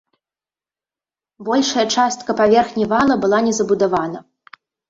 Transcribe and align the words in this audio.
Большая 1.51 1.85
частка 1.97 2.37
паверхні 2.41 2.85
вала 2.97 3.19
была 3.27 3.39
не 3.51 3.55
забудавана. 3.63 4.19